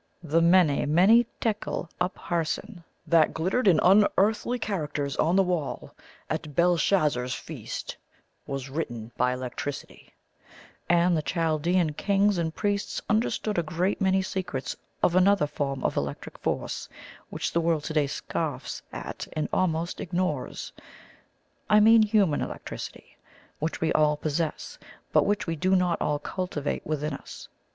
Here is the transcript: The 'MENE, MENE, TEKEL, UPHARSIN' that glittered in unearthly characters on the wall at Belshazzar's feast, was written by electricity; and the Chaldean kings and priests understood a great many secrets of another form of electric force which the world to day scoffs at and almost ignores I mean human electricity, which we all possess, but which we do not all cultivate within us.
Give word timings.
The 0.23 0.41
'MENE, 0.41 0.91
MENE, 0.91 1.27
TEKEL, 1.39 1.87
UPHARSIN' 2.01 2.83
that 3.05 3.35
glittered 3.35 3.67
in 3.67 3.79
unearthly 3.83 4.57
characters 4.57 5.15
on 5.17 5.35
the 5.35 5.43
wall 5.43 5.93
at 6.27 6.55
Belshazzar's 6.55 7.35
feast, 7.35 7.95
was 8.47 8.67
written 8.67 9.11
by 9.15 9.31
electricity; 9.31 10.11
and 10.89 11.15
the 11.15 11.21
Chaldean 11.21 11.93
kings 11.93 12.39
and 12.39 12.55
priests 12.55 12.99
understood 13.11 13.59
a 13.59 13.61
great 13.61 14.01
many 14.01 14.23
secrets 14.23 14.75
of 15.03 15.15
another 15.15 15.45
form 15.45 15.83
of 15.83 15.95
electric 15.95 16.39
force 16.39 16.89
which 17.29 17.51
the 17.53 17.61
world 17.61 17.83
to 17.83 17.93
day 17.93 18.07
scoffs 18.07 18.81
at 18.91 19.27
and 19.33 19.47
almost 19.53 20.01
ignores 20.01 20.73
I 21.69 21.79
mean 21.79 22.01
human 22.01 22.41
electricity, 22.41 23.17
which 23.59 23.79
we 23.81 23.93
all 23.93 24.17
possess, 24.17 24.79
but 25.11 25.27
which 25.27 25.45
we 25.45 25.55
do 25.55 25.75
not 25.75 26.01
all 26.01 26.17
cultivate 26.17 26.87
within 26.87 27.13
us. 27.13 27.47